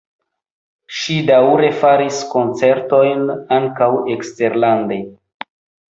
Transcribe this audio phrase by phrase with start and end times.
[0.99, 3.21] Ŝi daŭre faris koncertojn
[3.59, 5.03] ankaŭ eksterlande.